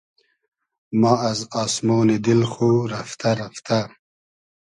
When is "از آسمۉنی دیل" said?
1.31-2.41